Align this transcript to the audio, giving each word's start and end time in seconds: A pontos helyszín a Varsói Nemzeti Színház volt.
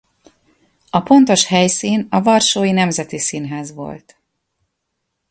A 0.89 0.99
pontos 1.01 1.45
helyszín 1.45 2.07
a 2.09 2.21
Varsói 2.21 2.71
Nemzeti 2.71 3.19
Színház 3.19 3.73
volt. 3.73 4.17